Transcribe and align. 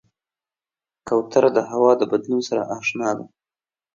کوتره 1.07 1.49
د 1.57 1.59
هوا 1.69 1.91
د 1.97 2.03
بدلون 2.11 2.41
سره 2.49 2.61
اشنا 2.77 3.09
ده. 3.17 3.25